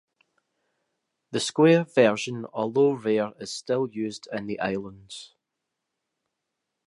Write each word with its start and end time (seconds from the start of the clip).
The 1.29 1.39
square 1.39 1.83
version 1.83 2.47
although 2.53 2.93
rare 2.93 3.33
is 3.39 3.53
still 3.53 3.87
used 3.87 4.27
in 4.33 4.47
the 4.47 4.59
islands. 4.59 5.35